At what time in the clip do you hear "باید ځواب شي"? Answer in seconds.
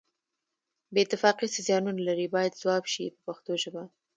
2.35-3.05